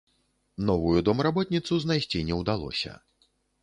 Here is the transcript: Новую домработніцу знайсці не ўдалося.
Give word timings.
Новую 0.69 1.03
домработніцу 1.11 1.81
знайсці 1.87 2.27
не 2.35 2.43
ўдалося. 2.43 3.01